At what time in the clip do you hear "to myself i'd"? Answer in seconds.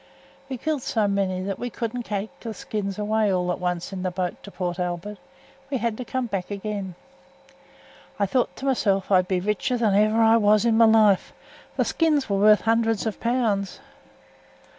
8.55-9.27